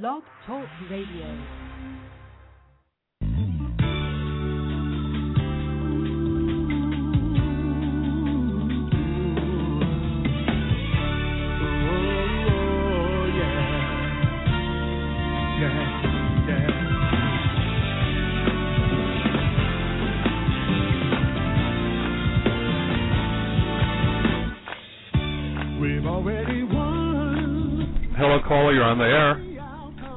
Blog 0.00 0.22
Talk 0.46 0.64
Radio. 0.90 1.26
Hello, 28.16 28.40
caller. 28.48 28.72
You're 28.72 28.84
on 28.84 28.96
the 28.96 29.04
air. 29.04 29.51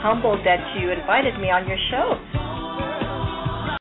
humbled 0.00 0.40
that 0.44 0.60
you 0.80 0.90
invited 0.90 1.38
me 1.38 1.50
on 1.50 1.68
your 1.68 1.78
show. 1.90 2.39